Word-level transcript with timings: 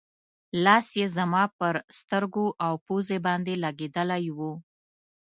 لاس 0.63 0.87
یې 0.99 1.07
زما 1.17 1.43
پر 1.59 1.73
سترګو 1.99 2.45
او 2.65 2.73
پوزې 2.85 3.17
باندې 3.25 3.53
لګېدلی 3.63 4.25
و. 4.37 4.39